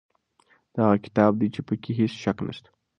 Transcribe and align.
دا 0.73 0.81
هغه 0.87 0.97
کتاب 1.05 1.31
دی 1.39 1.47
چې 1.55 1.61
په 1.67 1.73
کې 1.81 1.91
هیڅ 1.99 2.13
شک 2.23 2.37
نشته. 2.47 2.69